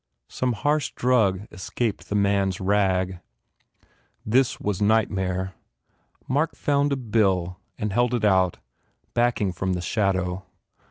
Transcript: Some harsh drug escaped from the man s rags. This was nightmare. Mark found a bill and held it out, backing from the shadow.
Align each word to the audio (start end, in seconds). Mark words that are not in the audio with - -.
Some 0.29 0.53
harsh 0.53 0.93
drug 0.95 1.45
escaped 1.51 2.03
from 2.05 2.07
the 2.17 2.21
man 2.23 2.47
s 2.47 2.59
rags. 2.59 3.17
This 4.25 4.59
was 4.59 4.81
nightmare. 4.81 5.53
Mark 6.27 6.55
found 6.55 6.91
a 6.91 6.95
bill 6.97 7.59
and 7.77 7.93
held 7.93 8.15
it 8.15 8.25
out, 8.25 8.57
backing 9.13 9.51
from 9.51 9.73
the 9.73 9.79
shadow. 9.81 10.43